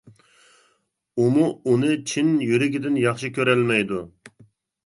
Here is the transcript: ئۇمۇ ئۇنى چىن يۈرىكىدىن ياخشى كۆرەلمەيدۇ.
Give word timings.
ئۇمۇ 1.23 1.43
ئۇنى 1.73 1.97
چىن 2.13 2.31
يۈرىكىدىن 2.47 2.99
ياخشى 3.05 3.33
كۆرەلمەيدۇ. 3.37 4.05